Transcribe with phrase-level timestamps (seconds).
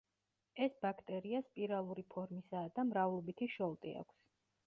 [0.67, 4.19] ეს ბაქტერია სპირალური ფორმისაა და მრავლობითი შოლტი აქვს.